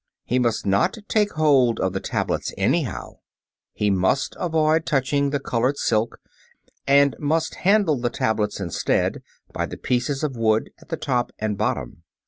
[0.25, 3.17] He must not take hold of the tablets anyhow,
[3.71, 6.19] he must avoid touching the colored silk,
[6.87, 9.21] and must handle the tablets instead
[9.53, 12.01] by the pieces of wood at the top and bottom.